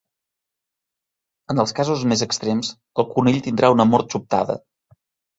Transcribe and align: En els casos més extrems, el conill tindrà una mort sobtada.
En 1.53 1.59
els 1.63 1.73
casos 1.79 2.05
més 2.11 2.23
extrems, 2.27 2.71
el 3.03 3.07
conill 3.11 3.37
tindrà 3.49 3.69
una 3.75 3.85
mort 3.91 4.15
sobtada. 4.17 4.57